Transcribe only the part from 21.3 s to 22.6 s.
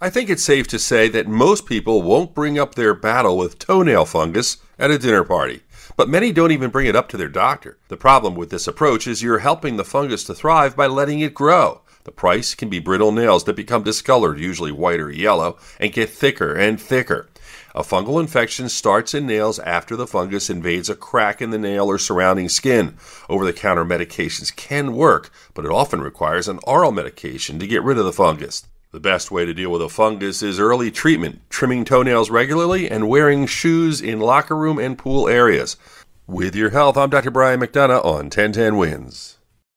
in the nail or surrounding